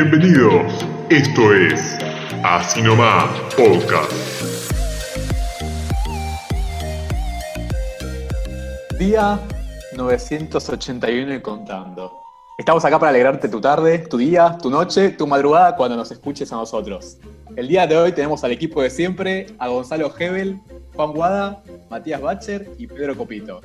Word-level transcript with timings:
Bienvenidos, 0.00 0.86
esto 1.10 1.52
es 1.52 1.98
Así 2.44 2.80
Nomás 2.80 3.28
Podcast. 3.56 4.12
Día 8.96 9.40
981 9.96 11.34
y 11.34 11.42
contando. 11.42 12.27
Estamos 12.58 12.84
acá 12.84 12.98
para 12.98 13.10
alegrarte 13.10 13.48
tu 13.48 13.60
tarde, 13.60 14.00
tu 14.00 14.18
día, 14.18 14.58
tu 14.60 14.68
noche, 14.68 15.10
tu 15.10 15.28
madrugada 15.28 15.76
cuando 15.76 15.94
nos 15.94 16.10
escuches 16.10 16.52
a 16.52 16.56
nosotros. 16.56 17.16
El 17.54 17.68
día 17.68 17.86
de 17.86 17.96
hoy 17.96 18.10
tenemos 18.10 18.42
al 18.42 18.50
equipo 18.50 18.82
de 18.82 18.90
siempre, 18.90 19.46
a 19.60 19.68
Gonzalo 19.68 20.12
Hebel, 20.18 20.58
Juan 20.96 21.12
Guada, 21.12 21.62
Matías 21.88 22.20
Bacher 22.20 22.68
y 22.76 22.88
Pedro 22.88 23.16
Copito. 23.16 23.60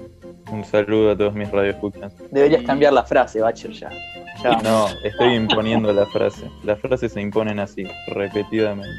Un 0.52 0.64
saludo 0.64 1.10
a 1.10 1.18
todos 1.18 1.34
mis 1.34 1.50
radioescuchas. 1.50 2.14
Deberías 2.30 2.62
cambiar 2.62 2.94
la 2.94 3.04
frase, 3.04 3.42
Bacher, 3.42 3.72
ya. 3.72 3.90
ya. 4.44 4.62
No, 4.62 4.86
estoy 5.04 5.34
imponiendo 5.34 5.92
la 5.92 6.06
frase. 6.06 6.48
Las 6.64 6.80
frases 6.80 7.14
se 7.14 7.20
imponen 7.20 7.60
así, 7.60 7.88
repetidamente. 8.10 8.94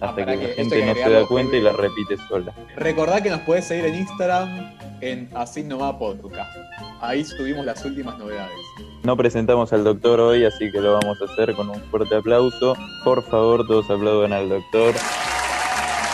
Hasta 0.00 0.14
para 0.14 0.32
que, 0.32 0.38
que 0.38 0.48
la 0.48 0.54
gente 0.54 0.80
que 0.80 0.86
no 0.86 0.94
se 0.94 1.10
da 1.10 1.26
cuenta 1.26 1.54
y 1.54 1.60
la 1.60 1.72
repite 1.72 2.16
sola. 2.28 2.54
Recordá 2.76 3.22
que 3.22 3.28
nos 3.28 3.40
podés 3.40 3.66
seguir 3.66 3.84
en 3.84 3.96
Instagram 3.96 4.74
en 5.02 5.28
Así 5.34 5.62
Podcast. 5.98 6.56
Ahí 7.02 7.22
subimos 7.26 7.66
las 7.66 7.84
últimas 7.84 8.16
novedades. 8.16 8.56
No 9.04 9.18
presentamos 9.18 9.70
al 9.74 9.84
doctor 9.84 10.18
hoy, 10.18 10.46
así 10.46 10.72
que 10.72 10.80
lo 10.80 10.94
vamos 10.94 11.20
a 11.20 11.26
hacer 11.26 11.52
con 11.52 11.68
un 11.68 11.78
fuerte 11.90 12.16
aplauso. 12.16 12.74
Por 13.04 13.22
favor, 13.22 13.66
todos 13.66 13.90
aplaudan 13.90 14.32
al 14.32 14.48
doctor. 14.48 14.94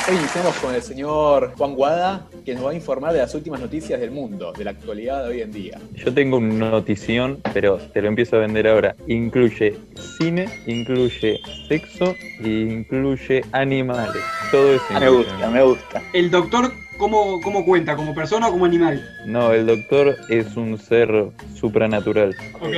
Hoy 0.08 0.16
iniciamos 0.16 0.56
con 0.56 0.74
el 0.74 0.82
señor 0.82 1.52
Juan 1.56 1.76
Guada, 1.76 2.26
que 2.44 2.52
nos 2.52 2.66
va 2.66 2.72
a 2.72 2.74
informar 2.74 3.12
de 3.12 3.20
las 3.20 3.32
últimas 3.32 3.60
noticias 3.60 4.00
del 4.00 4.10
mundo, 4.10 4.52
de 4.52 4.64
la 4.64 4.72
actualidad 4.72 5.22
de 5.22 5.28
hoy 5.28 5.40
en 5.40 5.52
día. 5.52 5.78
Yo 5.94 6.12
tengo 6.12 6.38
una 6.38 6.68
notición, 6.68 7.40
pero 7.54 7.76
te 7.76 8.02
lo 8.02 8.08
empiezo 8.08 8.34
a 8.34 8.40
vender 8.40 8.66
ahora. 8.66 8.96
Incluye 9.06 9.78
cine, 10.18 10.48
incluye 10.66 11.38
sexo 11.68 12.16
e 12.42 12.48
incluye 12.48 13.44
animales. 13.52 14.20
Todo 14.50 14.74
eso. 14.74 14.84
Me 14.98 15.08
gusta, 15.10 15.48
me 15.48 15.62
gusta. 15.62 16.02
El 16.12 16.28
doctor, 16.28 16.72
¿cómo, 17.00 17.40
¿cómo 17.40 17.64
cuenta? 17.64 17.96
¿Como 17.96 18.14
persona 18.14 18.48
o 18.48 18.52
como 18.52 18.66
animal? 18.66 19.02
No, 19.24 19.52
el 19.52 19.66
doctor 19.66 20.16
es 20.28 20.56
un 20.56 20.78
ser 20.78 21.30
supranatural. 21.56 22.36
Ok. 22.60 22.70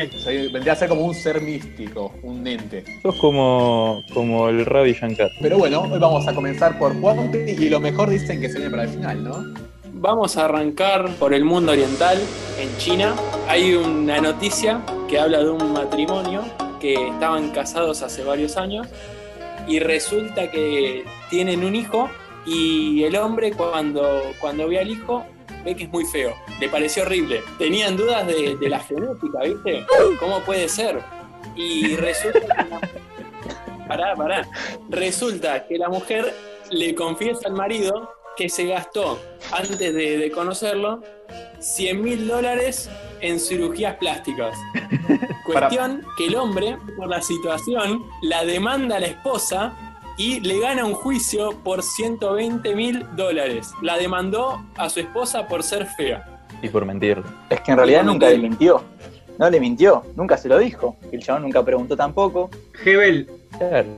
Vendría 0.52 0.72
a 0.72 0.76
ser 0.76 0.88
como 0.88 1.04
un 1.04 1.14
ser 1.14 1.42
místico, 1.42 2.14
un 2.22 2.46
ente. 2.46 2.84
Sos 3.02 3.16
como, 3.16 4.00
como 4.14 4.48
el 4.48 4.64
Ravi 4.64 4.94
Shankar. 4.94 5.28
Pero 5.40 5.58
bueno, 5.58 5.82
hoy 5.82 5.98
vamos 5.98 6.26
a 6.26 6.34
comenzar 6.34 6.78
por 6.78 6.98
Juan 7.00 7.32
y 7.34 7.68
lo 7.68 7.80
mejor 7.80 8.08
dicen 8.08 8.40
que 8.40 8.48
se 8.48 8.58
viene 8.58 8.70
para 8.70 8.84
el 8.84 8.88
final, 8.90 9.24
¿no? 9.24 9.44
Vamos 9.92 10.36
a 10.36 10.46
arrancar 10.46 11.10
por 11.18 11.34
el 11.34 11.44
mundo 11.44 11.72
oriental, 11.72 12.18
en 12.58 12.76
China. 12.78 13.14
Hay 13.48 13.74
una 13.74 14.20
noticia 14.20 14.80
que 15.08 15.18
habla 15.18 15.38
de 15.42 15.50
un 15.50 15.72
matrimonio 15.72 16.42
que 16.80 16.94
estaban 17.08 17.50
casados 17.50 18.02
hace 18.02 18.24
varios 18.24 18.56
años 18.56 18.88
y 19.68 19.78
resulta 19.78 20.50
que 20.50 21.04
tienen 21.30 21.64
un 21.64 21.76
hijo 21.76 22.08
y 22.46 23.04
el 23.04 23.16
hombre 23.16 23.52
cuando, 23.52 24.32
cuando 24.40 24.68
ve 24.68 24.78
al 24.80 24.90
hijo 24.90 25.24
ve 25.64 25.76
que 25.76 25.84
es 25.84 25.90
muy 25.90 26.04
feo. 26.04 26.34
Le 26.60 26.68
pareció 26.68 27.04
horrible. 27.04 27.42
Tenían 27.58 27.96
dudas 27.96 28.26
de, 28.26 28.56
de 28.56 28.68
la 28.68 28.80
genética, 28.80 29.40
¿viste? 29.44 29.86
¿Cómo 30.18 30.40
puede 30.40 30.68
ser? 30.68 31.00
Y 31.56 31.94
resulta 31.96 32.40
que 32.40 32.46
la- 32.48 32.80
Pará, 33.88 34.14
pará. 34.16 34.48
Resulta 34.88 35.66
que 35.66 35.76
la 35.76 35.88
mujer 35.88 36.32
le 36.70 36.94
confiesa 36.94 37.48
al 37.48 37.52
marido 37.54 38.10
que 38.36 38.48
se 38.48 38.64
gastó, 38.66 39.20
antes 39.52 39.78
de, 39.78 40.16
de 40.16 40.30
conocerlo, 40.30 41.02
100 41.60 42.00
mil 42.02 42.26
dólares 42.26 42.88
en 43.20 43.38
cirugías 43.38 43.96
plásticas. 43.96 44.56
Cuestión 45.44 46.04
que 46.16 46.26
el 46.26 46.36
hombre, 46.36 46.78
por 46.96 47.08
la 47.08 47.20
situación, 47.20 48.02
la 48.22 48.44
demanda 48.44 48.96
a 48.96 49.00
la 49.00 49.06
esposa 49.08 49.91
y 50.16 50.40
le 50.40 50.58
gana 50.60 50.84
un 50.84 50.94
juicio 50.94 51.52
por 51.64 51.82
120 51.82 52.74
mil 52.74 53.06
dólares. 53.16 53.72
La 53.82 53.96
demandó 53.96 54.62
a 54.76 54.88
su 54.90 55.00
esposa 55.00 55.46
por 55.48 55.62
ser 55.62 55.86
fea. 55.96 56.46
Y 56.62 56.68
por 56.68 56.84
mentirle. 56.84 57.24
Es 57.50 57.60
que 57.60 57.72
en 57.72 57.76
realidad 57.78 58.04
nunca 58.04 58.28
le 58.28 58.38
mintió. 58.38 58.82
No 59.38 59.48
le 59.50 59.58
mintió, 59.58 60.02
nunca 60.14 60.36
se 60.36 60.48
lo 60.48 60.58
dijo. 60.58 60.96
El 61.10 61.22
chabón 61.22 61.42
nunca 61.42 61.64
preguntó 61.64 61.96
tampoco. 61.96 62.50
Hebel, 62.84 63.28
Claro. 63.58 63.88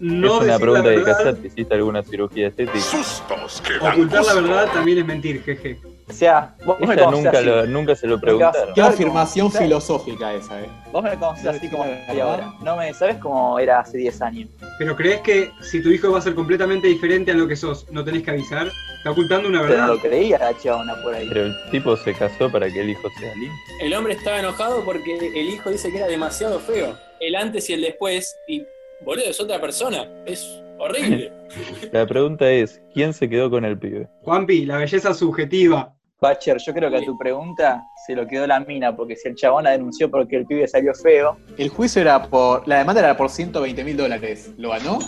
no 0.00 0.38
es 0.38 0.44
una 0.44 0.58
pregunta 0.58 0.84
la 0.84 0.90
de 0.90 0.96
verdad, 0.96 1.16
casarte. 1.18 1.46
¿Hiciste 1.48 1.74
alguna 1.74 2.02
cirugía 2.02 2.48
estética? 2.48 2.80
Sustos 2.80 3.60
que 3.60 3.76
ocultar 3.86 4.24
la 4.24 4.34
verdad 4.34 4.68
también 4.72 4.98
es 4.98 5.06
mentir, 5.06 5.42
jeje. 5.42 5.78
O 6.08 6.12
sea, 6.12 6.54
vos 6.64 6.78
me 6.80 6.86
Ella 6.94 7.04
conocés 7.04 7.24
nunca, 7.24 7.38
así. 7.38 7.46
lo, 7.46 7.66
nunca 7.66 7.94
se 7.94 8.06
lo 8.06 8.20
preguntaron. 8.20 8.74
Qué 8.74 8.80
afirmación 8.80 9.52
filosófica 9.52 10.32
esa, 10.34 10.62
¿eh? 10.62 10.68
Vos 10.90 11.02
me 11.04 11.16
conocés 11.18 11.46
así 11.46 11.68
como 11.68 11.84
soy 12.06 12.20
ahora. 12.20 12.54
No 12.62 12.76
me 12.76 12.92
sabes 12.94 13.16
cómo 13.16 13.58
era 13.58 13.80
hace 13.80 13.98
10 13.98 14.22
años. 14.22 14.48
Pero 14.78 14.96
¿crees 14.96 15.20
que 15.20 15.50
si 15.60 15.82
tu 15.82 15.90
hijo 15.90 16.10
va 16.10 16.18
a 16.18 16.22
ser 16.22 16.34
completamente 16.34 16.88
diferente 16.88 17.32
a 17.32 17.34
lo 17.34 17.46
que 17.46 17.56
sos, 17.56 17.86
no 17.90 18.02
tenés 18.04 18.22
que 18.22 18.30
avisar? 18.30 18.68
Está 18.96 19.10
ocultando 19.10 19.48
una 19.48 19.60
Pero 19.62 19.74
no 19.74 19.80
verdad. 19.82 19.94
lo 19.94 20.00
creía 20.00 20.38
la 20.38 20.56
chabona 20.58 20.94
por 21.02 21.14
ahí. 21.14 21.26
Pero 21.28 21.42
el 21.46 21.54
tipo 21.70 21.96
se 21.98 22.14
casó 22.14 22.50
para 22.50 22.68
que 22.70 22.80
el 22.80 22.90
hijo 22.90 23.08
sea 23.20 23.34
lindo. 23.34 23.54
El 23.80 23.94
hombre 23.94 24.14
estaba 24.14 24.38
enojado 24.40 24.82
porque 24.84 25.14
el 25.18 25.48
hijo 25.48 25.70
dice 25.70 25.90
que 25.90 25.98
era 25.98 26.06
demasiado 26.08 26.58
feo. 26.58 26.96
El 27.20 27.36
antes 27.36 27.68
y 27.70 27.74
el 27.74 27.82
después. 27.82 28.34
Y, 28.48 28.64
boludo, 29.04 29.26
es 29.26 29.38
otra 29.40 29.60
persona. 29.60 30.08
Es 30.26 30.44
horrible. 30.78 31.32
La 31.92 32.06
pregunta 32.06 32.50
es, 32.50 32.80
¿quién 32.92 33.12
se 33.12 33.28
quedó 33.28 33.50
con 33.50 33.64
el 33.64 33.78
pibe? 33.78 34.08
Juanpi, 34.22 34.66
la 34.66 34.76
belleza 34.78 35.14
subjetiva. 35.14 35.94
Bacher, 36.20 36.58
yo 36.58 36.74
creo 36.74 36.90
que 36.90 36.96
a 36.96 37.04
tu 37.04 37.16
pregunta 37.16 37.86
se 38.04 38.16
lo 38.16 38.26
quedó 38.26 38.44
la 38.46 38.58
mina, 38.58 38.94
porque 38.96 39.14
si 39.14 39.28
el 39.28 39.36
chabón 39.36 39.64
la 39.64 39.70
denunció 39.70 40.10
porque 40.10 40.36
el 40.36 40.46
pibe 40.46 40.66
salió 40.66 40.92
feo, 40.92 41.36
El 41.56 41.68
juicio 41.68 42.02
era 42.02 42.24
por. 42.24 42.66
La 42.66 42.78
demanda 42.78 43.00
era 43.00 43.16
por 43.16 43.30
120 43.30 43.84
mil 43.84 43.96
dólares. 43.96 44.50
¿Lo 44.56 44.70
ganó? 44.70 44.98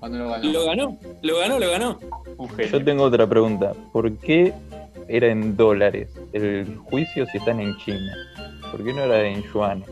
¿O 0.00 0.08
no 0.08 0.16
lo 0.18 0.30
ganó? 0.30 0.50
Lo 0.52 0.64
ganó, 0.64 0.98
lo 1.22 1.38
ganó, 1.38 1.58
lo 1.58 1.70
ganó. 1.70 1.98
Yo 2.70 2.82
tengo 2.84 3.04
otra 3.04 3.26
pregunta. 3.26 3.72
¿Por 3.92 4.16
qué 4.18 4.54
era 5.08 5.26
en 5.28 5.56
dólares 5.56 6.08
el 6.32 6.76
juicio 6.88 7.26
si 7.26 7.36
están 7.36 7.60
en 7.60 7.76
China? 7.76 8.14
¿Por 8.70 8.82
qué 8.82 8.94
no 8.94 9.02
era 9.04 9.22
en 9.26 9.42
yuanes? 9.52 9.88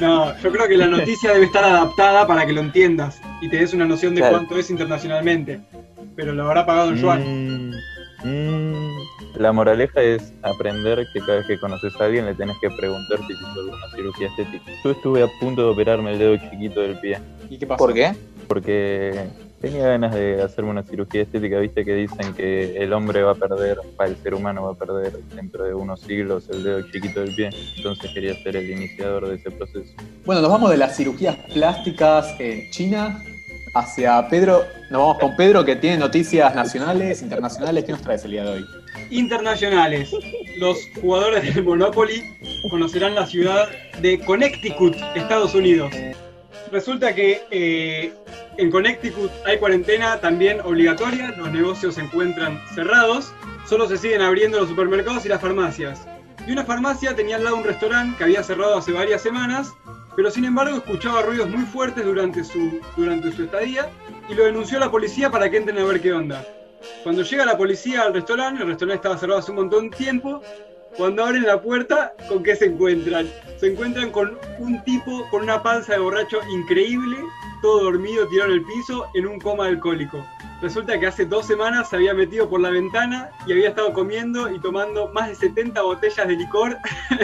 No, 0.00 0.38
yo 0.38 0.52
creo 0.52 0.68
que 0.68 0.76
la 0.76 0.86
noticia 0.86 1.32
debe 1.32 1.46
estar 1.46 1.64
adaptada 1.64 2.26
para 2.26 2.46
que 2.46 2.52
lo 2.52 2.60
entiendas 2.60 3.20
y 3.42 3.48
te 3.50 3.56
des 3.58 3.74
una 3.74 3.84
noción 3.84 4.14
de 4.14 4.20
Claro. 4.22 4.36
cuánto 4.38 4.56
es 4.56 4.70
internacionalmente. 4.70 5.60
Pero 6.16 6.32
lo 6.32 6.44
habrá 6.46 6.64
pagado 6.64 6.90
en 6.90 6.96
yuan. 6.96 7.70
Mm, 7.70 7.74
mm. 8.24 9.38
La 9.38 9.52
moraleja 9.52 10.02
es 10.02 10.32
aprender 10.42 11.06
que 11.12 11.20
cada 11.20 11.36
vez 11.36 11.46
que 11.46 11.58
conoces 11.58 11.94
a 12.00 12.04
alguien 12.04 12.26
le 12.26 12.34
tenés 12.34 12.56
que 12.60 12.70
preguntar 12.70 13.18
si 13.26 13.32
hizo 13.32 13.46
alguna 13.46 13.90
cirugía 13.94 14.28
estética. 14.28 14.72
Yo 14.84 14.90
estuve 14.90 15.22
a 15.22 15.28
punto 15.40 15.62
de 15.62 15.68
operarme 15.70 16.12
el 16.12 16.18
dedo 16.18 16.36
chiquito 16.36 16.80
del 16.80 16.98
pie 16.98 17.18
¿Y 17.48 17.58
qué 17.58 17.66
pasó? 17.66 17.78
¿por 17.78 17.94
qué? 17.94 18.14
porque 18.48 19.28
tenía 19.60 19.86
ganas 19.86 20.14
de 20.14 20.42
hacerme 20.42 20.70
una 20.70 20.82
cirugía 20.82 21.22
estética. 21.22 21.58
Viste 21.60 21.84
que 21.84 21.94
dicen 21.94 22.32
que 22.34 22.82
el 22.82 22.92
hombre 22.92 23.22
va 23.22 23.32
a 23.32 23.34
perder, 23.34 23.78
el 24.04 24.16
ser 24.16 24.34
humano 24.34 24.64
va 24.64 24.72
a 24.72 24.74
perder 24.74 25.12
dentro 25.34 25.64
de 25.64 25.74
unos 25.74 26.00
siglos 26.00 26.48
el 26.50 26.64
dedo 26.64 26.82
chiquito 26.90 27.20
del 27.20 27.34
pie. 27.34 27.50
Entonces 27.76 28.10
quería 28.12 28.34
ser 28.42 28.56
el 28.56 28.70
iniciador 28.70 29.28
de 29.28 29.36
ese 29.36 29.50
proceso. 29.50 29.92
Bueno, 30.24 30.40
nos 30.40 30.50
vamos 30.50 30.70
de 30.70 30.78
las 30.78 30.96
cirugías 30.96 31.36
plásticas 31.52 32.34
en 32.40 32.70
China 32.70 33.22
hacia 33.74 34.28
Pedro. 34.28 34.64
Nos 34.90 35.00
vamos 35.00 35.18
con 35.18 35.36
Pedro 35.36 35.64
que 35.64 35.76
tiene 35.76 35.98
noticias 35.98 36.54
nacionales, 36.54 37.22
internacionales. 37.22 37.84
¿Qué 37.84 37.92
nos 37.92 38.02
traes 38.02 38.24
el 38.24 38.32
día 38.32 38.44
de 38.44 38.50
hoy? 38.50 38.66
Internacionales. 39.10 40.10
Los 40.58 40.78
jugadores 41.00 41.54
del 41.54 41.64
Monopoly 41.64 42.22
conocerán 42.70 43.14
la 43.14 43.26
ciudad 43.26 43.68
de 44.00 44.18
Connecticut, 44.20 44.96
Estados 45.14 45.54
Unidos. 45.54 45.92
Resulta 46.70 47.14
que 47.14 47.42
eh, 47.50 48.12
en 48.58 48.70
Connecticut 48.70 49.30
hay 49.46 49.58
cuarentena 49.58 50.20
también 50.20 50.60
obligatoria, 50.60 51.34
los 51.36 51.50
negocios 51.50 51.94
se 51.94 52.02
encuentran 52.02 52.60
cerrados, 52.74 53.32
solo 53.66 53.88
se 53.88 53.96
siguen 53.96 54.20
abriendo 54.20 54.58
los 54.58 54.68
supermercados 54.68 55.24
y 55.24 55.28
las 55.28 55.40
farmacias. 55.40 56.06
Y 56.46 56.52
una 56.52 56.64
farmacia 56.64 57.14
tenía 57.14 57.36
al 57.36 57.44
lado 57.44 57.56
un 57.56 57.64
restaurante 57.64 58.18
que 58.18 58.24
había 58.24 58.42
cerrado 58.42 58.76
hace 58.76 58.92
varias 58.92 59.22
semanas, 59.22 59.72
pero 60.18 60.32
sin 60.32 60.46
embargo 60.46 60.78
escuchaba 60.78 61.22
ruidos 61.22 61.48
muy 61.48 61.64
fuertes 61.64 62.04
durante 62.04 62.42
su, 62.42 62.80
durante 62.96 63.30
su 63.30 63.44
estadía 63.44 63.88
y 64.28 64.34
lo 64.34 64.46
denunció 64.46 64.78
a 64.78 64.80
la 64.80 64.90
policía 64.90 65.30
para 65.30 65.48
que 65.48 65.58
entren 65.58 65.78
a 65.78 65.84
ver 65.84 66.00
qué 66.00 66.12
onda. 66.12 66.44
Cuando 67.04 67.22
llega 67.22 67.46
la 67.46 67.56
policía 67.56 68.02
al 68.02 68.14
restaurante, 68.14 68.62
el 68.62 68.68
restaurante 68.68 68.96
estaba 68.96 69.16
cerrado 69.16 69.38
hace 69.38 69.52
un 69.52 69.58
montón 69.58 69.90
de 69.90 69.96
tiempo, 69.96 70.42
cuando 70.96 71.24
abren 71.24 71.46
la 71.46 71.62
puerta, 71.62 72.14
¿con 72.28 72.42
qué 72.42 72.56
se 72.56 72.64
encuentran? 72.64 73.30
Se 73.58 73.68
encuentran 73.70 74.10
con 74.10 74.36
un 74.58 74.82
tipo 74.82 75.24
con 75.30 75.44
una 75.44 75.62
panza 75.62 75.92
de 75.92 76.00
borracho 76.00 76.40
increíble, 76.50 77.16
todo 77.62 77.84
dormido, 77.84 78.26
tirado 78.26 78.50
en 78.50 78.56
el 78.56 78.64
piso, 78.64 79.06
en 79.14 79.24
un 79.24 79.38
coma 79.38 79.66
alcohólico. 79.66 80.26
Resulta 80.60 80.98
que 80.98 81.06
hace 81.06 81.24
dos 81.24 81.46
semanas 81.46 81.88
se 81.88 81.96
había 81.96 82.14
metido 82.14 82.48
por 82.48 82.60
la 82.60 82.70
ventana 82.70 83.30
y 83.46 83.52
había 83.52 83.68
estado 83.68 83.92
comiendo 83.92 84.50
y 84.52 84.58
tomando 84.58 85.08
más 85.12 85.28
de 85.28 85.34
70 85.36 85.80
botellas 85.82 86.26
de 86.28 86.36
licor. 86.36 86.76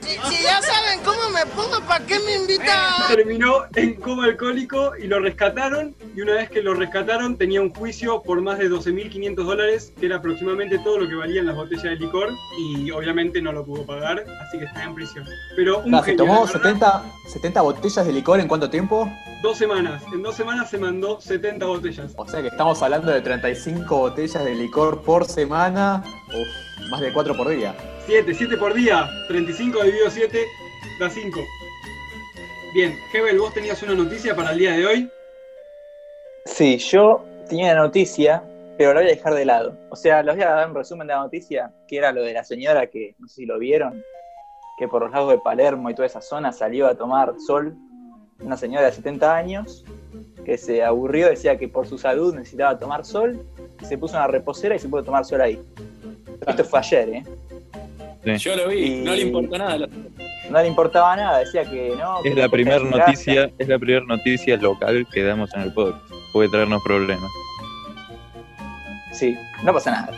Si, 0.00 0.16
si 0.34 0.42
ya 0.42 0.60
saben 0.62 1.00
cómo 1.04 1.28
me 1.28 1.44
pongo, 1.54 1.78
¿para 1.86 2.04
qué 2.04 2.18
me 2.20 2.34
invitan? 2.34 2.92
Terminó 3.08 3.66
en 3.76 3.94
coma 3.94 4.24
alcohólico 4.24 4.96
y 4.96 5.06
lo 5.06 5.20
rescataron. 5.20 5.94
Y 6.16 6.22
una 6.22 6.32
vez 6.32 6.50
que 6.50 6.62
lo 6.62 6.74
rescataron, 6.74 7.36
tenía 7.36 7.60
un 7.60 7.72
juicio 7.72 8.22
por 8.22 8.40
más 8.40 8.58
de 8.58 8.70
12.500 8.70 9.34
dólares, 9.36 9.92
que 10.00 10.06
era 10.06 10.16
aproximadamente 10.16 10.78
todo 10.78 10.98
lo 10.98 11.08
que 11.08 11.14
valían 11.14 11.46
las 11.46 11.54
botellas 11.54 11.84
de 11.84 11.96
licor. 11.96 12.30
Y 12.58 12.90
obviamente 12.90 13.40
no 13.42 13.52
lo 13.52 13.64
pudo 13.64 13.84
pagar, 13.86 14.24
así 14.40 14.58
que 14.58 14.64
está 14.64 14.82
en 14.82 14.94
prisión. 14.94 15.26
Pero 15.54 15.78
un 15.78 15.90
Claro, 15.90 16.04
se 16.04 16.10
genio, 16.10 16.24
tomó 16.24 16.46
la 16.46 16.52
verdad, 16.52 16.62
70, 16.62 17.04
70 17.28 17.60
botellas 17.60 18.06
de 18.06 18.12
licor 18.12 18.40
en 18.40 18.48
cuánto 18.48 18.70
tiempo? 18.70 19.12
Dos 19.42 19.56
semanas. 19.56 20.02
En 20.12 20.22
dos 20.22 20.34
semanas 20.34 20.68
se 20.68 20.76
mandó 20.76 21.18
70 21.18 21.64
botellas. 21.64 22.12
O 22.14 22.28
sea 22.28 22.42
que 22.42 22.48
estamos 22.48 22.82
hablando 22.82 23.10
de 23.10 23.22
35 23.22 23.96
botellas 23.96 24.44
de 24.44 24.54
licor 24.54 25.02
por 25.02 25.24
semana. 25.24 26.04
Uf, 26.28 26.90
más 26.90 27.00
de 27.00 27.10
4 27.10 27.34
por 27.34 27.48
día. 27.48 27.74
7, 28.06 28.34
7 28.34 28.56
por 28.58 28.74
día. 28.74 29.08
35 29.28 29.82
dividido 29.82 30.10
7 30.10 30.44
da 31.00 31.08
5. 31.08 31.40
Bien, 32.74 32.94
Hebel, 33.14 33.38
vos 33.38 33.54
tenías 33.54 33.82
una 33.82 33.94
noticia 33.94 34.36
para 34.36 34.52
el 34.52 34.58
día 34.58 34.72
de 34.72 34.86
hoy. 34.86 35.10
Sí, 36.44 36.76
yo 36.76 37.24
tenía 37.48 37.72
una 37.72 37.82
noticia, 37.82 38.42
pero 38.76 38.92
la 38.92 39.00
voy 39.00 39.10
a 39.10 39.14
dejar 39.14 39.34
de 39.34 39.44
lado. 39.46 39.74
O 39.88 39.96
sea, 39.96 40.22
les 40.22 40.36
voy 40.36 40.44
a 40.44 40.50
dar 40.50 40.68
un 40.68 40.74
resumen 40.74 41.06
de 41.06 41.14
la 41.14 41.20
noticia, 41.20 41.72
que 41.88 41.96
era 41.96 42.12
lo 42.12 42.22
de 42.22 42.34
la 42.34 42.44
señora 42.44 42.88
que, 42.88 43.14
no 43.18 43.26
sé 43.26 43.36
si 43.36 43.46
lo 43.46 43.58
vieron, 43.58 44.04
que 44.78 44.86
por 44.86 45.02
los 45.02 45.10
lagos 45.10 45.32
de 45.32 45.38
Palermo 45.38 45.88
y 45.88 45.94
toda 45.94 46.06
esa 46.06 46.20
zona 46.20 46.52
salió 46.52 46.86
a 46.86 46.94
tomar 46.94 47.34
sol. 47.46 47.74
Una 48.42 48.56
señora 48.56 48.86
de 48.86 48.92
70 48.92 49.36
años 49.36 49.84
que 50.44 50.56
se 50.58 50.82
aburrió, 50.82 51.28
decía 51.28 51.58
que 51.58 51.68
por 51.68 51.86
su 51.86 51.98
salud 51.98 52.34
necesitaba 52.34 52.78
tomar 52.78 53.04
sol, 53.04 53.44
se 53.86 53.98
puso 53.98 54.16
una 54.16 54.26
reposera 54.26 54.74
y 54.74 54.78
se 54.78 54.88
pudo 54.88 55.02
tomar 55.02 55.24
sol 55.24 55.40
ahí. 55.40 55.60
Esto 56.46 56.64
fue 56.64 56.78
ayer, 56.78 57.08
¿eh? 58.24 58.38
Yo 58.38 58.56
lo 58.56 58.68
vi, 58.68 58.78
Y- 59.00 59.04
no 59.04 59.12
le 59.14 59.22
importó 59.22 59.58
nada. 59.58 59.86
No 60.50 60.60
le 60.60 60.66
importaba 60.66 61.14
nada, 61.16 61.38
decía 61.38 61.64
que 61.64 61.94
no. 61.96 62.22
que 62.22 62.30
Es 62.30 62.34
la 62.36 62.48
primera 62.48 62.78
noticia, 62.80 63.50
es 63.58 63.68
la 63.68 63.78
primera 63.78 64.04
noticia 64.04 64.56
local 64.56 65.06
que 65.12 65.22
damos 65.22 65.52
en 65.54 65.62
el 65.62 65.72
podcast. 65.72 66.02
Puede 66.32 66.48
traernos 66.48 66.82
problemas. 66.82 67.30
Sí, 69.12 69.36
no 69.62 69.72
pasa 69.72 69.90
nada. 69.90 70.10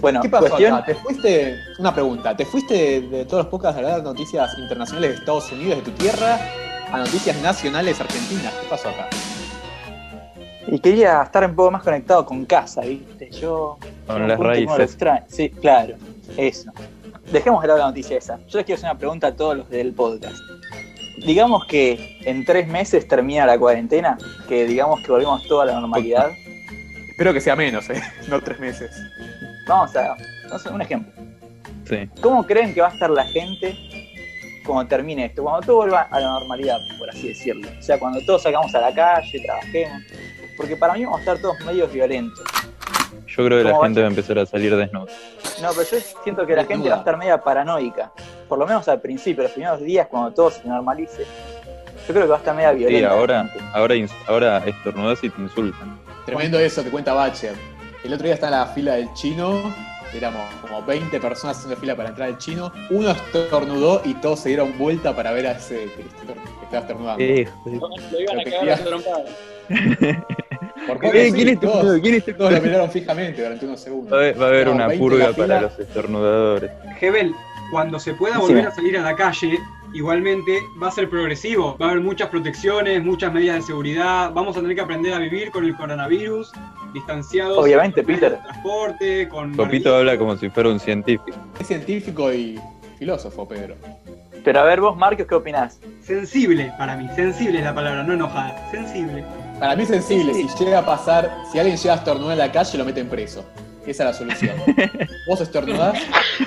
Bueno, 0.00 0.22
¿Qué 0.22 0.28
pasó 0.28 0.46
cuestión- 0.48 0.74
acá? 0.74 0.86
¿Te 0.86 0.94
fuiste, 0.94 1.56
una 1.78 1.92
pregunta, 1.94 2.36
¿te 2.36 2.44
fuiste 2.46 2.74
de, 2.74 3.00
de 3.02 3.24
todos 3.26 3.44
los 3.44 3.46
podcasts 3.48 3.76
a 3.76 3.80
hablar 3.80 3.96
de 3.98 4.02
noticias 4.02 4.50
internacionales 4.58 5.10
de 5.10 5.16
Estados 5.16 5.52
Unidos, 5.52 5.76
de 5.78 5.82
tu 5.82 5.90
tierra, 5.92 6.38
a 6.94 6.98
noticias 6.98 7.36
nacionales 7.42 8.00
argentinas? 8.00 8.52
¿Qué 8.54 8.66
pasó 8.68 8.88
acá? 8.88 9.08
Y 10.66 10.78
quería 10.78 11.22
estar 11.22 11.44
un 11.44 11.54
poco 11.54 11.72
más 11.72 11.82
conectado 11.82 12.24
con 12.24 12.44
casa, 12.44 12.82
¿viste? 12.82 13.30
Yo. 13.30 13.78
Con 14.06 14.26
las 14.28 14.38
raíces. 14.38 14.96
Sí, 15.28 15.50
claro, 15.50 15.96
eso. 16.36 16.70
Dejemos 17.32 17.62
de 17.62 17.68
lado 17.68 17.80
la 17.80 17.86
noticia 17.86 18.16
esa. 18.16 18.38
Yo 18.46 18.58
les 18.58 18.66
quiero 18.66 18.78
hacer 18.78 18.90
una 18.90 18.98
pregunta 18.98 19.26
a 19.28 19.34
todos 19.34 19.56
los 19.56 19.70
del 19.70 19.92
podcast. 19.92 20.36
Digamos 21.26 21.66
que 21.66 22.18
en 22.24 22.44
tres 22.44 22.66
meses 22.68 23.06
termina 23.08 23.46
la 23.46 23.58
cuarentena, 23.58 24.18
que 24.48 24.64
digamos 24.64 25.00
que 25.00 25.10
volvemos 25.10 25.42
toda 25.46 25.64
a 25.64 25.66
la 25.66 25.80
normalidad. 25.80 26.30
Espero 27.10 27.32
que 27.32 27.40
sea 27.40 27.56
menos, 27.56 27.88
¿eh? 27.90 28.02
No 28.28 28.40
tres 28.40 28.58
meses. 28.60 28.90
Vamos 29.66 29.94
a. 29.96 30.16
vamos 30.44 30.66
a 30.66 30.70
un 30.70 30.82
ejemplo. 30.82 31.12
Sí. 31.88 32.08
¿Cómo 32.20 32.46
creen 32.46 32.72
que 32.72 32.80
va 32.80 32.88
a 32.88 32.92
estar 32.92 33.10
la 33.10 33.24
gente 33.24 33.76
cuando 34.64 34.88
termine 34.88 35.26
esto? 35.26 35.42
Cuando 35.42 35.66
todo 35.66 35.76
vuelva 35.76 36.02
a 36.10 36.20
la 36.20 36.26
normalidad, 36.30 36.78
por 36.98 37.10
así 37.10 37.28
decirlo. 37.28 37.68
O 37.78 37.82
sea, 37.82 37.98
cuando 37.98 38.20
todos 38.22 38.42
salgamos 38.42 38.74
a 38.74 38.80
la 38.80 38.94
calle, 38.94 39.40
trabajemos. 39.40 40.02
Porque 40.56 40.76
para 40.76 40.94
mí 40.94 41.04
vamos 41.04 41.18
a 41.18 41.20
estar 41.20 41.38
todos 41.38 41.58
medios 41.64 41.92
violentos. 41.92 42.44
Yo 43.26 43.44
creo 43.46 43.58
que 43.58 43.64
la 43.64 43.70
¿Cómo 43.72 43.82
gente 43.84 44.00
va 44.00 44.06
a 44.06 44.10
empezar 44.10 44.38
a 44.38 44.46
salir 44.46 44.76
desnuda. 44.76 45.10
No, 45.62 45.68
pero 45.70 45.82
yo 45.90 45.96
siento 46.22 46.46
que 46.46 46.54
la 46.54 46.64
gente 46.64 46.88
va 46.88 46.96
a 46.96 46.98
estar 46.98 47.16
media 47.16 47.38
paranoica. 47.42 48.12
Por 48.48 48.58
lo 48.58 48.66
menos 48.66 48.86
al 48.88 49.00
principio, 49.00 49.42
los 49.42 49.52
primeros 49.52 49.80
días, 49.80 50.06
cuando 50.08 50.32
todo 50.32 50.50
se 50.50 50.66
normalice. 50.68 51.24
Yo 52.06 52.12
creo 52.12 52.22
que 52.22 52.28
va 52.28 52.36
a 52.36 52.38
estar 52.38 52.54
media 52.54 52.70
Sí, 52.72 52.76
violenta. 52.76 53.08
la 53.08 53.14
ahora, 53.14 53.50
ahora, 53.72 53.94
ahora 54.26 54.58
estornudas 54.66 55.24
y 55.24 55.30
te 55.30 55.40
insultan. 55.40 55.98
Tremendo 56.26 56.58
eso 56.58 56.84
que 56.84 56.90
cuenta 56.90 57.12
Bacher. 57.14 57.54
El 58.04 58.12
otro 58.12 58.24
día 58.26 58.34
estaba 58.34 58.52
en 58.54 58.60
la 58.60 58.66
fila 58.66 58.94
del 58.94 59.12
chino, 59.14 59.74
éramos 60.14 60.42
como 60.60 60.82
20 60.82 61.20
personas 61.20 61.56
haciendo 61.56 61.76
fila 61.76 61.96
para 61.96 62.10
entrar 62.10 62.28
al 62.28 62.38
chino. 62.38 62.72
Uno 62.90 63.10
estornudó 63.10 64.02
y 64.04 64.14
todos 64.14 64.40
se 64.40 64.50
dieron 64.50 64.76
vuelta 64.78 65.14
para 65.14 65.32
ver 65.32 65.46
a 65.46 65.52
ese 65.52 65.86
que, 65.96 66.02
estaba 66.62 66.82
estornudando. 66.82 67.22
Eh, 67.22 67.48
Lo 67.64 68.20
iban 68.20 68.40
a 68.40 68.44
cagar 68.44 68.68
a 68.68 68.74
eh, 71.02 71.30
sí, 71.30 71.32
¿quién 71.32 71.48
estornudó? 71.48 71.80
todos, 71.80 72.00
¿Quién 72.00 72.22
todos 72.36 72.52
lo 72.52 72.60
miraron 72.60 72.90
fijamente 72.90 73.42
durante 73.42 73.66
unos 73.66 73.80
segundos. 73.80 74.12
Va 74.12 74.16
a 74.16 74.20
haber, 74.20 74.40
va 74.40 74.44
a 74.44 74.48
haber 74.48 74.60
Éramos 74.60 74.76
una 74.76 74.88
20 74.88 74.94
en 74.94 75.10
purga 75.10 75.32
para 75.32 75.60
los 75.62 75.78
estornudadores. 75.78 76.70
Hebel, 77.00 77.34
cuando 77.70 77.98
se 77.98 78.14
pueda 78.14 78.38
volver 78.38 78.66
a 78.66 78.70
salir 78.70 78.98
a 78.98 79.02
la 79.02 79.16
calle, 79.16 79.58
igualmente 79.94 80.58
va 80.82 80.88
a 80.88 80.90
ser 80.90 81.08
progresivo. 81.08 81.76
Va 81.80 81.86
a 81.86 81.90
haber 81.90 82.02
muchas 82.02 82.28
protecciones, 82.28 83.02
muchas 83.02 83.32
medidas 83.32 83.56
de 83.56 83.62
seguridad. 83.62 84.30
Vamos 84.32 84.56
a 84.56 84.60
tener 84.60 84.74
que 84.76 84.82
aprender 84.82 85.14
a 85.14 85.18
vivir 85.18 85.50
con 85.50 85.64
el 85.64 85.74
coronavirus, 85.76 86.52
distanciados. 86.92 87.56
Obviamente, 87.58 88.02
con 88.02 88.14
Peter. 88.14 88.30
de 88.32 88.38
transporte, 88.38 89.28
con. 89.28 89.54
Copito 89.56 89.94
habla 89.96 90.18
como 90.18 90.36
si 90.36 90.50
fuera 90.50 90.68
un 90.68 90.80
científico. 90.80 91.36
Es 91.58 91.66
científico 91.66 92.32
y 92.32 92.58
filósofo, 92.98 93.46
Pedro. 93.48 93.76
Pero 94.44 94.60
a 94.60 94.64
ver, 94.64 94.80
vos, 94.80 94.94
Marcos, 94.96 95.26
¿qué 95.26 95.34
opinás? 95.34 95.80
Sensible 96.02 96.70
para 96.76 96.96
mí, 96.98 97.08
sensible 97.16 97.58
es 97.58 97.64
la 97.64 97.74
palabra, 97.74 98.02
no 98.02 98.12
enojada. 98.12 98.70
Sensible. 98.70 99.24
Para 99.58 99.74
mí 99.74 99.86
sensible, 99.86 100.34
Sí. 100.34 100.46
si 100.48 100.64
llega 100.64 100.80
a 100.80 100.84
pasar, 100.84 101.34
si 101.50 101.58
alguien 101.58 101.78
llega 101.78 101.94
a 101.94 101.96
estornudar 101.96 102.32
en 102.32 102.38
la 102.38 102.52
calle, 102.52 102.76
lo 102.76 102.84
meten 102.84 103.08
preso. 103.08 103.42
Esa 103.86 104.10
es 104.10 104.10
la 104.10 104.12
solución. 104.12 104.56
Vos 105.28 105.40
estornudás, 105.40 105.98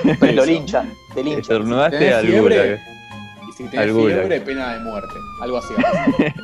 Lo 0.04 0.14
preso. 0.16 0.46
linchan, 0.46 0.94
te 1.16 1.24
linchan. 1.24 1.42
Estornudaste 1.42 1.98
¿Tenés 1.98 2.14
al 2.16 2.28
si 3.58 3.64
tenés 3.66 3.94
fiebre, 3.94 4.42
pena 4.42 4.74
de 4.74 4.80
muerte. 4.80 5.16
Algo 5.42 5.58
así. 5.58 5.74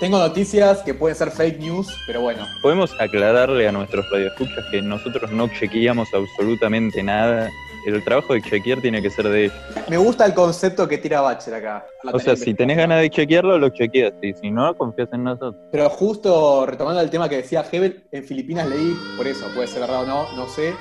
Tengo 0.00 0.18
noticias 0.18 0.82
que 0.82 0.94
pueden 0.94 1.16
ser 1.16 1.30
fake 1.30 1.58
news, 1.58 1.86
pero 2.06 2.22
bueno. 2.22 2.46
Podemos 2.62 2.90
aclararle 2.98 3.68
a 3.68 3.72
nuestros 3.72 4.08
radioescuchas 4.10 4.64
que 4.70 4.80
nosotros 4.80 5.30
no 5.30 5.48
chequeamos 5.48 6.08
absolutamente 6.14 7.02
nada. 7.02 7.50
El 7.86 8.02
trabajo 8.04 8.34
de 8.34 8.42
chequear 8.42 8.80
tiene 8.80 9.02
que 9.02 9.10
ser 9.10 9.28
de 9.28 9.44
ellos. 9.44 9.56
Me 9.88 9.96
gusta 9.96 10.26
el 10.26 10.34
concepto 10.34 10.86
que 10.88 10.98
tira 10.98 11.20
Bacher 11.22 11.54
acá. 11.54 11.86
La 12.02 12.12
O 12.12 12.18
sea, 12.18 12.36
si 12.36 12.54
tenés 12.54 12.76
ganas 12.76 13.00
de 13.00 13.10
chequearlo, 13.10 13.58
lo 13.58 13.70
chequeas. 13.70 14.12
Y 14.22 14.32
si 14.34 14.50
no, 14.50 14.74
confías 14.76 15.08
en 15.12 15.24
nosotros. 15.24 15.56
Pero 15.72 15.88
justo 15.90 16.66
retomando 16.66 17.00
el 17.00 17.10
tema 17.10 17.28
que 17.28 17.36
decía 17.36 17.64
Hebel, 17.70 18.04
en 18.10 18.24
Filipinas 18.24 18.68
leí, 18.68 18.96
por 19.16 19.26
eso 19.26 19.46
puede 19.54 19.66
ser 19.66 19.80
verdad 19.80 20.04
o 20.04 20.06
no, 20.06 20.36
no 20.36 20.46
sé, 20.48 20.74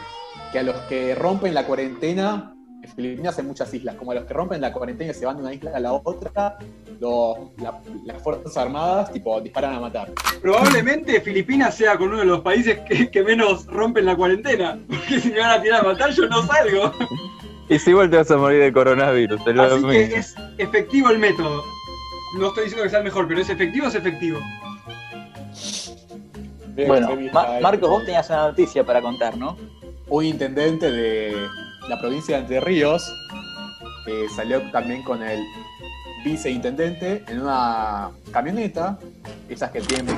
que 0.51 0.59
a 0.59 0.63
los 0.63 0.75
que 0.87 1.15
rompen 1.15 1.53
la 1.53 1.65
cuarentena, 1.65 2.53
en 2.53 2.58
Filipinas 2.95 3.37
hay 3.37 3.45
muchas 3.45 3.73
islas, 3.73 3.95
como 3.95 4.11
a 4.11 4.15
los 4.15 4.25
que 4.25 4.33
rompen 4.33 4.59
la 4.61 4.71
cuarentena 4.73 5.11
y 5.11 5.13
se 5.13 5.25
van 5.25 5.37
de 5.37 5.43
una 5.43 5.53
isla 5.53 5.71
a 5.75 5.79
la 5.79 5.93
otra, 5.93 6.57
los- 6.99 7.37
la- 7.57 7.79
las 8.05 8.21
Fuerzas 8.21 8.55
Armadas, 8.57 9.11
tipo, 9.13 9.39
disparan 9.41 9.73
a 9.75 9.79
matar. 9.79 10.11
Probablemente 10.41 11.21
Filipinas 11.21 11.75
sea 11.75 11.97
con 11.97 12.09
uno 12.09 12.19
de 12.19 12.25
los 12.25 12.41
países 12.41 12.79
que, 12.87 13.09
que 13.09 13.23
menos 13.23 13.65
rompen 13.67 14.05
la 14.05 14.15
cuarentena. 14.15 14.77
Porque 14.87 15.19
si 15.21 15.29
me 15.29 15.39
van 15.39 15.51
a 15.59 15.61
tirar 15.61 15.81
a 15.81 15.83
matar, 15.89 16.11
yo 16.11 16.27
no 16.27 16.45
salgo. 16.45 16.91
Y 17.69 17.77
si 17.79 17.91
igual 17.91 18.09
te 18.09 18.17
vas 18.17 18.31
a 18.31 18.37
morir 18.37 18.61
de 18.61 18.73
coronavirus, 18.73 19.39
es 19.45 19.55
lo 19.55 19.63
Así 19.63 19.83
que 19.85 20.03
es 20.15 20.35
efectivo 20.57 21.09
el 21.11 21.19
método. 21.19 21.63
No 22.37 22.47
estoy 22.47 22.63
diciendo 22.65 22.83
que 22.83 22.89
sea 22.89 22.99
el 22.99 23.05
mejor, 23.05 23.27
pero 23.27 23.41
es 23.41 23.49
efectivo, 23.49 23.87
es 23.87 23.95
efectivo. 23.95 24.39
Bueno, 26.87 27.09
Marcos, 27.61 27.89
vos 27.89 28.05
tenías 28.05 28.29
una 28.29 28.47
noticia 28.47 28.83
para 28.85 29.01
contar, 29.01 29.37
¿no? 29.37 29.57
Un 30.07 30.25
intendente 30.25 30.89
de 30.91 31.35
la 31.89 31.99
provincia 31.99 32.35
de 32.35 32.41
Entre 32.43 32.59
Ríos 32.59 33.11
eh, 34.07 34.25
salió 34.35 34.61
también 34.71 35.03
con 35.03 35.21
el 35.23 35.39
viceintendente 36.23 37.23
en 37.27 37.41
una 37.41 38.09
camioneta, 38.31 38.97
esas 39.49 39.71
que 39.71 39.81
tienen 39.81 40.15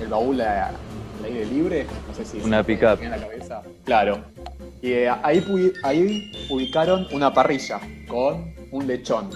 el 0.00 0.08
baúl 0.08 0.40
a- 0.40 0.68
al 0.68 1.24
aire 1.24 1.46
libre, 1.46 1.86
no 2.08 2.14
sé 2.14 2.24
si 2.24 2.38
Una 2.38 2.60
en 2.66 3.10
la 3.10 3.16
cabeza. 3.18 3.62
Claro. 3.84 4.24
Y 4.82 4.92
eh, 4.92 5.10
ahí, 5.22 5.44
ahí 5.82 6.32
ubicaron 6.50 7.06
una 7.12 7.32
parrilla 7.32 7.80
con 8.08 8.54
un 8.70 8.86
lechón. 8.86 9.30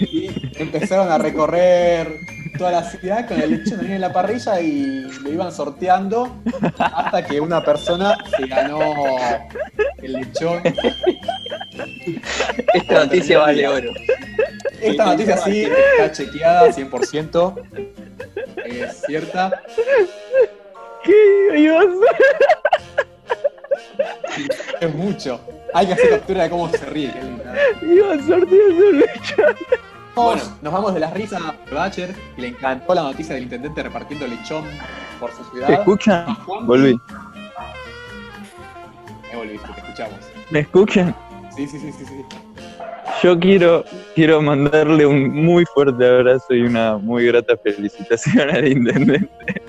Y 0.00 0.28
empezaron 0.60 1.10
a 1.10 1.18
recorrer 1.18 2.12
toda 2.58 2.70
la 2.72 2.82
ciudad 2.90 3.28
con 3.28 3.40
el 3.40 3.50
lechón 3.58 3.80
ahí 3.80 3.92
en 3.92 4.00
la 4.00 4.12
parrilla 4.12 4.60
y 4.60 5.02
lo 5.22 5.30
iban 5.32 5.52
sorteando 5.52 6.36
hasta 6.78 7.24
que 7.24 7.40
una 7.40 7.62
persona 7.64 8.16
se 8.36 8.46
ganó 8.46 8.80
el 10.06 10.12
lechón. 10.14 10.62
Esta 12.74 13.04
noticia 13.04 13.38
vale 13.38 13.68
oro. 13.68 13.90
Esta 14.80 15.06
noticia 15.06 15.36
sí 15.38 15.64
está 15.64 16.12
chequeada 16.12 16.68
100%. 16.68 17.94
Es 18.64 19.02
cierta. 19.06 19.62
¿Qué 21.04 21.58
ibas 21.58 21.86
Es 24.80 24.94
mucho. 24.94 25.40
Hay 25.74 25.86
que 25.86 25.92
hacer 25.94 26.10
captura 26.10 26.44
de 26.44 26.50
cómo 26.50 26.68
se 26.68 26.84
ríe. 26.86 27.12
Iba 27.82 28.14
sorteando 28.26 28.88
un 28.88 29.00
lechón. 29.00 29.56
Bueno. 30.14 30.42
Nos 30.62 30.72
vamos 30.72 30.94
de 30.94 31.00
las 31.00 31.12
risas 31.12 31.42
a 31.42 31.54
Bacher, 31.74 32.14
que 32.34 32.42
le 32.42 32.48
encantó 32.48 32.94
la 32.94 33.02
noticia 33.02 33.34
del 33.34 33.44
intendente 33.44 33.82
repartiendo 33.82 34.26
lechón 34.26 34.64
por 35.20 35.30
su 35.32 35.44
ciudad. 35.50 35.68
¿Me 35.68 35.74
escuchan? 35.74 36.36
Volví. 36.62 36.98
Te 39.58 39.80
escuchamos. 39.80 40.18
¿Me 40.50 40.60
escuchan? 40.60 41.14
Sí, 41.54 41.66
sí, 41.66 41.78
sí, 41.78 41.92
sí, 41.92 42.04
sí. 42.04 42.24
Yo 43.22 43.38
quiero, 43.38 43.84
quiero 44.14 44.42
mandarle 44.42 45.06
un 45.06 45.30
muy 45.30 45.64
fuerte 45.64 46.06
abrazo 46.06 46.54
y 46.54 46.62
una 46.62 46.98
muy 46.98 47.26
grata 47.26 47.56
felicitación 47.56 48.50
al 48.50 48.68
intendente. 48.68 49.62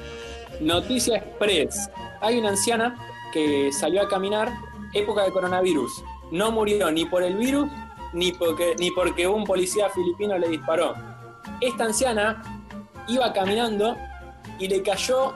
Noticia 0.60 1.18
Express. 1.18 1.90
Hay 2.22 2.40
una 2.40 2.50
anciana 2.50 2.96
que 3.32 3.72
salió 3.72 4.02
a 4.02 4.10
caminar 4.10 4.52
época 4.94 5.24
de 5.24 5.32
coronavirus. 5.32 6.04
No 6.32 6.52
murió 6.52 6.92
ni 6.92 7.06
por 7.06 7.24
el 7.24 7.36
virus 7.36 7.70
ni 8.14 8.32
porque, 8.32 8.76
ni 8.80 8.92
porque 8.92 9.28
un 9.28 9.44
policía 9.44 9.90
filipino 9.90 10.38
le 10.38 10.50
disparó. 10.50 10.96
Esta 11.62 11.86
anciana 11.86 12.42
iba 13.08 13.32
caminando 13.32 13.96
y 14.60 14.68
le 14.68 14.82
cayó 14.82 15.34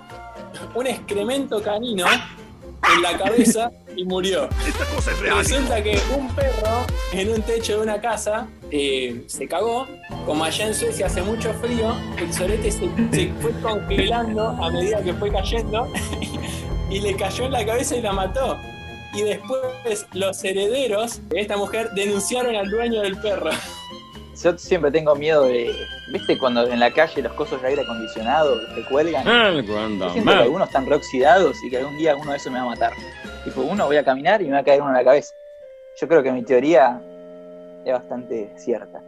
un 0.75 0.88
excremento 0.88 1.62
canino 1.62 2.05
en 2.96 3.02
la 3.02 3.18
cabeza 3.18 3.72
y 3.96 4.04
murió. 4.06 4.50
Resulta 5.22 5.82
que 5.84 6.00
un 6.18 6.34
perro 6.36 6.86
en 7.14 7.30
un 7.30 7.42
techo 7.42 7.78
de 7.78 7.84
una 7.84 8.02
casa 8.02 8.48
eh, 8.72 9.24
se 9.28 9.48
cagó. 9.48 9.88
Como 10.26 10.44
allá 10.44 10.68
en 10.68 10.74
Suecia 10.74 11.08
hace 11.08 11.22
mucho 11.22 11.54
frío, 11.56 11.96
el 12.18 12.34
solete 12.34 12.72
se, 12.72 12.90
se 13.12 13.34
fue 13.42 13.52
congelando 13.62 14.50
a 14.50 14.70
medida 14.72 15.02
que 15.02 15.14
fue 15.14 15.32
cayendo 15.32 15.92
y 16.90 17.00
le 17.00 17.16
cayó 17.16 17.46
en 17.46 17.52
la 17.54 17.66
cabeza 17.66 17.96
y 17.96 18.02
la 18.02 18.14
mató. 18.14 18.58
Y 19.14 19.24
después 19.24 20.06
los 20.14 20.44
herederos 20.44 21.28
de 21.30 21.42
esta 21.42 21.58
mujer 21.58 21.90
denunciaron 21.92 22.56
al 22.56 22.70
dueño 22.70 23.02
del 23.02 23.18
perro. 23.18 23.52
Yo 24.42 24.58
siempre 24.58 24.92
tengo 24.92 25.16
miedo 25.16 25.44
de. 25.46 25.76
¿Viste 26.12 26.38
cuando 26.38 26.68
en 26.68 26.80
la 26.80 26.91
calle 26.91 27.22
los 27.22 27.34
cosos 27.34 27.62
de 27.62 27.70
aire 27.70 27.82
acondicionado 27.84 28.56
los 28.56 28.74
que 28.74 28.84
cuelgan? 28.84 29.24
Yo 30.08 30.13
siento 30.13 30.32
que 30.32 30.38
algunos 30.44 30.68
están 30.68 30.86
reoxidados 30.86 31.56
y 31.63 31.70
que 31.70 31.77
algún 31.77 31.98
día 31.98 32.15
uno 32.15 32.32
de 32.32 32.38
esos 32.38 32.51
me 32.51 32.60
va 32.60 32.65
a 32.65 32.70
matar. 32.70 32.94
Tipo, 33.46 33.62
uno 33.62 33.86
voy 33.86 33.98
a 33.98 34.03
caminar 34.03 34.41
y 34.41 34.46
me 34.46 34.51
va 34.53 34.60
a 34.60 34.63
caer 34.63 34.82
uno 34.82 34.89
en 34.91 34.98
la 34.98 35.03
cabeza. 35.03 35.34
Yo 36.00 36.08
creo 36.08 36.22
que 36.22 36.32
mi 36.32 36.44
teoría 36.44 37.01
es 37.86 37.94
bastante 37.94 38.51
cierta. 38.58 39.01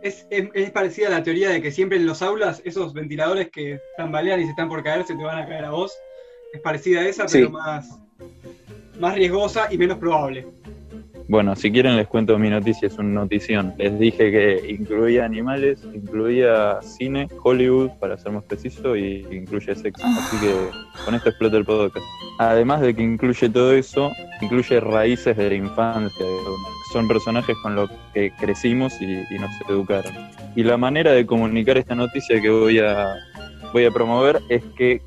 Es, 0.00 0.26
es- 0.30 0.48
es 0.54 0.70
parecida 0.70 1.08
a 1.08 1.10
la 1.10 1.22
teoría 1.22 1.48
de 1.50 1.60
que 1.62 1.72
siempre 1.72 1.96
en 1.98 2.06
los 2.06 2.22
aulas 2.22 2.60
esos 2.64 2.92
ventiladores 2.92 3.50
que 3.50 3.80
tambalean 3.96 4.40
y 4.40 4.44
se 4.44 4.50
están 4.50 4.68
por 4.68 4.82
caer 4.82 5.04
se 5.06 5.14
te 5.16 5.24
van 5.24 5.38
a 5.38 5.46
caer 5.46 5.64
a 5.64 5.70
vos. 5.70 5.96
Es 6.52 6.60
parecida 6.60 7.00
a 7.00 7.08
esa, 7.08 7.26
Sí. 7.26 7.38
pero 7.38 7.50
más, 7.50 7.88
más 9.00 9.14
riesgosa 9.14 9.66
y 9.70 9.78
menos 9.78 9.98
probable. 9.98 10.46
Bueno, 11.26 11.56
si 11.56 11.72
quieren 11.72 11.96
les 11.96 12.06
cuento 12.06 12.38
mi 12.38 12.50
noticia, 12.50 12.86
es 12.86 12.98
una 12.98 13.22
notición. 13.22 13.74
Les 13.78 13.98
dije 13.98 14.30
que 14.30 14.70
incluía 14.70 15.24
animales, 15.24 15.80
incluía 15.94 16.78
cine, 16.82 17.28
Hollywood, 17.42 17.90
para 17.98 18.18
ser 18.18 18.32
más 18.32 18.44
preciso, 18.44 18.94
y 18.94 19.26
incluye 19.30 19.74
sexo. 19.74 20.04
Así 20.04 20.36
que 20.38 20.52
con 21.04 21.14
esto 21.14 21.30
explota 21.30 21.56
el 21.56 21.64
podcast. 21.64 22.04
Además 22.38 22.82
de 22.82 22.94
que 22.94 23.02
incluye 23.02 23.48
todo 23.48 23.72
eso, 23.72 24.12
incluye 24.42 24.80
raíces 24.80 25.34
de 25.36 25.48
la 25.48 25.54
infancia. 25.54 26.26
Son 26.92 27.08
personajes 27.08 27.56
con 27.62 27.74
los 27.74 27.90
que 28.12 28.30
crecimos 28.38 28.92
y, 29.00 29.04
y 29.06 29.38
nos 29.38 29.50
educaron. 29.68 30.12
Y 30.54 30.62
la 30.62 30.76
manera 30.76 31.12
de 31.12 31.24
comunicar 31.24 31.78
esta 31.78 31.94
noticia 31.94 32.40
que 32.40 32.50
voy 32.50 32.80
a, 32.80 33.14
voy 33.72 33.86
a 33.86 33.90
promover 33.90 34.40
es 34.50 34.62
que 34.76 35.00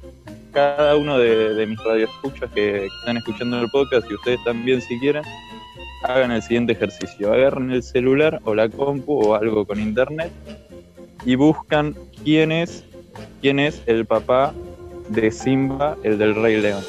cada 0.51 0.95
uno 0.97 1.19
de, 1.19 1.53
de 1.53 1.67
mis 1.67 1.77
radioescuchas 1.83 2.49
que 2.51 2.87
están 2.87 3.17
escuchando 3.17 3.61
el 3.61 3.69
podcast, 3.69 4.09
y 4.09 4.15
ustedes 4.15 4.43
también 4.43 4.81
si 4.81 4.97
quieren, 4.99 5.21
hagan 6.07 6.31
el 6.31 6.41
siguiente 6.41 6.73
ejercicio. 6.73 7.33
Agarren 7.33 7.71
el 7.71 7.83
celular 7.83 8.39
o 8.45 8.55
la 8.55 8.69
compu 8.69 9.19
o 9.19 9.35
algo 9.35 9.65
con 9.65 9.79
internet 9.79 10.31
y 11.25 11.35
buscan 11.35 11.95
quién 12.23 12.51
es, 12.51 12.83
quién 13.41 13.59
es 13.59 13.81
el 13.85 14.05
papá 14.05 14.53
de 15.09 15.31
Simba, 15.31 15.97
el 16.03 16.17
del 16.17 16.35
Rey 16.35 16.61
León. 16.61 16.83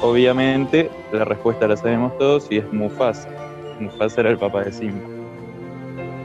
Obviamente 0.00 0.90
la 1.12 1.24
respuesta 1.24 1.66
la 1.66 1.76
sabemos 1.76 2.16
todos 2.18 2.46
y 2.50 2.58
es 2.58 2.72
Mufasa. 2.72 3.28
Mufasa 3.80 4.20
era 4.20 4.30
el 4.30 4.38
papá 4.38 4.64
de 4.64 4.72
Simba. 4.72 5.06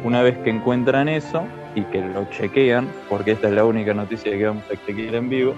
Una 0.03 0.21
vez 0.21 0.37
que 0.39 0.49
encuentran 0.49 1.07
eso 1.07 1.43
y 1.75 1.81
que 1.85 2.01
lo 2.01 2.25
chequean, 2.29 2.87
porque 3.09 3.31
esta 3.31 3.47
es 3.47 3.53
la 3.53 3.65
única 3.65 3.93
noticia 3.93 4.31
que 4.31 4.45
vamos 4.45 4.63
a 4.71 4.85
chequear 4.85 5.15
en 5.15 5.29
vivo, 5.29 5.53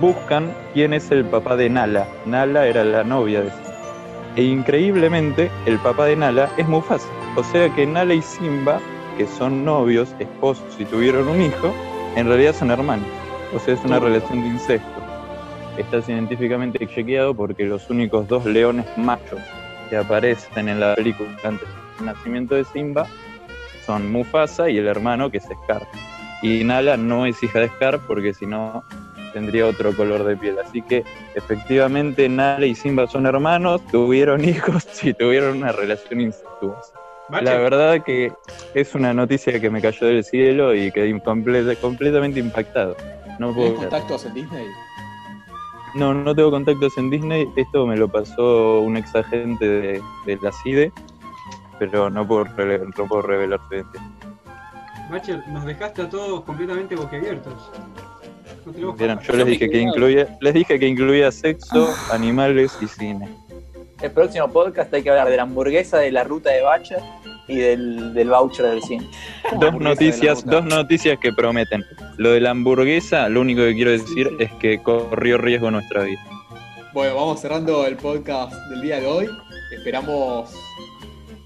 buscan 0.00 0.52
quién 0.74 0.94
es 0.94 1.10
el 1.10 1.24
papá 1.24 1.54
de 1.56 1.70
Nala. 1.70 2.08
Nala 2.26 2.66
era 2.66 2.82
la 2.82 3.04
novia 3.04 3.42
de 3.42 3.50
Simba. 3.50 3.69
E 4.36 4.44
increíblemente, 4.44 5.50
el 5.66 5.78
papá 5.78 6.06
de 6.06 6.16
Nala 6.16 6.50
es 6.56 6.66
Mufasa. 6.68 7.08
O 7.36 7.42
sea 7.42 7.68
que 7.74 7.86
Nala 7.86 8.14
y 8.14 8.22
Simba, 8.22 8.80
que 9.18 9.26
son 9.26 9.64
novios, 9.64 10.14
esposos 10.18 10.64
y 10.78 10.84
tuvieron 10.84 11.28
un 11.28 11.42
hijo, 11.42 11.74
en 12.16 12.26
realidad 12.26 12.54
son 12.54 12.70
hermanos. 12.70 13.06
O 13.54 13.58
sea, 13.58 13.74
es 13.74 13.84
una 13.84 13.98
relación 13.98 14.42
de 14.42 14.48
incesto. 14.48 14.88
Está 15.76 16.00
científicamente 16.02 16.86
chequeado 16.86 17.34
porque 17.34 17.64
los 17.64 17.90
únicos 17.90 18.28
dos 18.28 18.44
leones 18.44 18.86
machos 18.96 19.40
que 19.88 19.96
aparecen 19.96 20.68
en 20.68 20.78
la 20.78 20.94
película 20.94 21.30
antes 21.42 21.68
del 21.98 22.06
nacimiento 22.06 22.54
de 22.54 22.64
Simba 22.64 23.06
son 23.84 24.12
Mufasa 24.12 24.70
y 24.70 24.78
el 24.78 24.86
hermano 24.86 25.30
que 25.30 25.38
es 25.38 25.48
Scar. 25.64 25.86
Y 26.42 26.62
Nala 26.62 26.96
no 26.96 27.26
es 27.26 27.42
hija 27.42 27.58
de 27.58 27.68
Scar 27.68 27.98
porque 28.06 28.32
si 28.32 28.46
no 28.46 28.84
tendría 29.32 29.66
otro 29.66 29.94
color 29.96 30.24
de 30.24 30.36
piel. 30.36 30.56
Así 30.58 30.82
que 30.82 31.04
efectivamente 31.34 32.28
Nala 32.28 32.66
y 32.66 32.74
Simba 32.74 33.06
son 33.06 33.26
hermanos, 33.26 33.80
tuvieron 33.90 34.44
hijos 34.44 34.86
y 35.04 35.12
tuvieron 35.14 35.58
una 35.58 35.72
relación 35.72 36.20
incestuosa. 36.20 36.94
La 37.30 37.54
verdad 37.58 38.02
que 38.02 38.32
es 38.74 38.94
una 38.96 39.14
noticia 39.14 39.60
que 39.60 39.70
me 39.70 39.80
cayó 39.80 40.06
del 40.08 40.24
cielo 40.24 40.74
y 40.74 40.90
quedé 40.90 41.10
incomple- 41.14 41.76
completamente 41.80 42.40
impactado. 42.40 42.96
No 43.38 43.54
puedo 43.54 43.68
¿Tenés 43.74 43.78
creer. 43.78 43.90
contactos 43.90 44.26
en 44.26 44.34
Disney? 44.34 44.66
No, 45.94 46.12
no 46.12 46.34
tengo 46.34 46.50
contactos 46.50 46.96
en 46.98 47.08
Disney. 47.10 47.46
Esto 47.56 47.86
me 47.86 47.96
lo 47.96 48.08
pasó 48.08 48.80
un 48.80 48.96
ex 48.96 49.14
agente 49.14 49.64
de, 49.66 50.02
de 50.26 50.38
la 50.42 50.50
CIDE, 50.52 50.92
pero 51.78 52.10
no 52.10 52.26
puedo, 52.26 52.44
rele- 52.46 52.92
no 52.98 53.06
puedo 53.06 53.22
revelar 53.22 53.60
su 53.68 53.74
identidad. 53.76 54.04
Bacher, 55.10 55.42
nos 55.48 55.64
dejaste 55.64 56.02
a 56.02 56.08
todos 56.10 56.42
completamente 56.42 56.94
boquiabiertos. 56.96 57.70
Vieron. 58.66 59.20
Yo 59.20 59.32
les 59.34 59.46
dije 59.46 59.70
que 59.70 59.78
incluía, 59.78 60.38
les 60.40 60.54
dije 60.54 60.78
que 60.78 60.86
incluía 60.86 61.30
sexo, 61.32 61.88
animales 62.12 62.76
y 62.80 62.86
cine. 62.86 63.28
El 64.00 64.10
próximo 64.12 64.48
podcast 64.50 64.92
hay 64.94 65.02
que 65.02 65.10
hablar 65.10 65.28
de 65.28 65.36
la 65.36 65.42
hamburguesa, 65.42 65.98
de 65.98 66.10
la 66.10 66.24
ruta 66.24 66.50
de 66.50 66.62
Bacha 66.62 66.96
y 67.46 67.56
del, 67.56 68.14
del 68.14 68.30
voucher 68.30 68.66
del 68.66 68.82
cine. 68.82 69.06
Dos 69.58 69.74
noticias, 69.74 70.44
dos 70.46 70.64
noticias 70.64 71.18
que 71.18 71.32
prometen. 71.32 71.84
Lo 72.16 72.30
de 72.30 72.40
la 72.40 72.50
hamburguesa, 72.50 73.28
lo 73.28 73.42
único 73.42 73.60
que 73.62 73.74
quiero 73.74 73.90
decir 73.90 74.30
es 74.38 74.50
que 74.54 74.82
corrió 74.82 75.36
riesgo 75.36 75.70
nuestra 75.70 76.04
vida. 76.04 76.20
Bueno, 76.92 77.14
vamos 77.14 77.40
cerrando 77.40 77.86
el 77.86 77.96
podcast 77.96 78.52
del 78.70 78.82
día 78.82 79.00
de 79.00 79.06
hoy. 79.06 79.28
Esperamos 79.72 80.50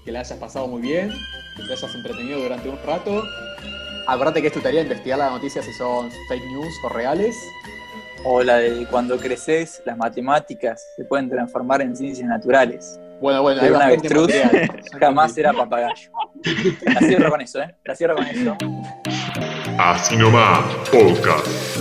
que 0.03 0.11
la 0.11 0.21
hayas 0.21 0.39
pasado 0.39 0.67
muy 0.67 0.81
bien, 0.81 1.11
que 1.57 1.63
te 1.63 1.73
hayas 1.73 1.93
entretenido 1.93 2.39
durante 2.39 2.69
un 2.69 2.77
rato. 2.85 3.23
Acuérdate 4.07 4.41
que 4.41 4.47
es 4.47 4.53
tu 4.53 4.59
tarea 4.59 4.81
investigar 4.81 5.17
las 5.17 5.31
noticias 5.31 5.65
si 5.65 5.73
son 5.73 6.11
fake 6.27 6.45
news 6.45 6.73
o 6.83 6.89
reales. 6.89 7.35
O 8.23 8.41
la 8.41 8.57
de 8.57 8.85
cuando 8.87 9.17
creces, 9.17 9.81
las 9.85 9.97
matemáticas 9.97 10.83
se 10.95 11.05
pueden 11.05 11.29
transformar 11.29 11.81
en 11.81 11.95
ciencias 11.95 12.27
naturales. 12.27 12.99
Bueno, 13.21 13.41
bueno, 13.41 13.61
hay 13.61 13.67
Pero 13.67 13.79
un 13.79 13.87
bastante 13.97 14.43
avestruz. 14.43 14.91
Jamás 14.99 15.31
será 15.33 15.53
papagayo. 15.53 16.11
La 16.85 16.99
cierro 16.99 17.29
con 17.29 17.41
eso, 17.41 17.61
¿eh? 17.61 17.75
La 17.83 17.95
cierro 17.95 18.15
con 18.15 18.25
eso. 18.25 18.57
Así 19.77 20.17
nomás, 20.17 20.63
podcast. 20.91 21.74